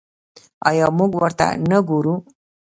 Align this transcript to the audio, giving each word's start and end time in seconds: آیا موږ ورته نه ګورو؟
آیا 0.69 0.85
موږ 0.97 1.11
ورته 1.21 1.47
نه 1.69 1.77
ګورو؟ 1.87 2.15